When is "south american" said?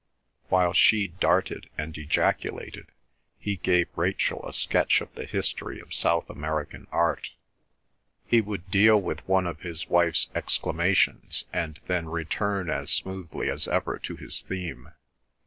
5.93-6.87